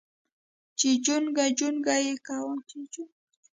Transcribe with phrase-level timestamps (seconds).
[0.79, 2.55] چې چونگ چونگ يې کاوه.